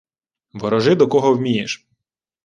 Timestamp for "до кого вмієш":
0.95-1.87